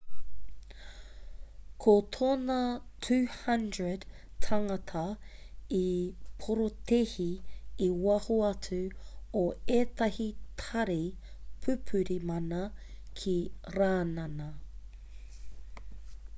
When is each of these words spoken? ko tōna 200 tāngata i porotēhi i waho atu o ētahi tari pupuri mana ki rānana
ko 1.83 1.91
tōna 2.15 2.55
200 3.07 4.05
tāngata 4.45 5.03
i 5.79 5.81
porotēhi 6.45 7.27
i 7.89 7.91
waho 8.07 8.39
atu 8.49 8.79
o 9.43 9.45
ētahi 9.77 10.27
tari 10.63 10.99
pupuri 11.67 12.17
mana 12.31 12.63
ki 13.21 13.37
rānana 13.77 14.49